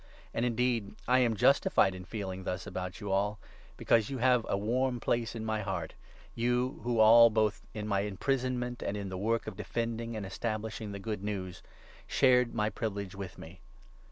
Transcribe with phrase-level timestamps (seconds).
[0.33, 3.37] And, indeed, I am justified in feeling thus about ^ you all;
[3.77, 5.93] because you have a warm place in my heart—
[6.33, 10.91] you who all, both in my imprisonment and in the work of defending and establishing
[10.91, 11.61] the Good News,
[12.07, 13.61] shared my privilege with me.